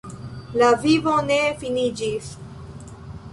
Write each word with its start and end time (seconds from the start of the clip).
La 0.61 0.69
vivo 0.85 1.13
ne 1.27 1.37
finiĝis. 1.61 2.33